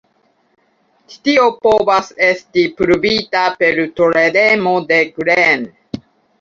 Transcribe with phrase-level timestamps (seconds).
[1.11, 5.73] Ĉi tio povas esti pruvita per teoremo de Green.